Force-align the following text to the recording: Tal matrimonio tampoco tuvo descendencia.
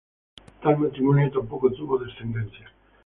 Tal 0.63 0.77
matrimonio 0.79 1.29
tampoco 1.29 1.69
tuvo 1.71 1.99
descendencia. 1.99 2.67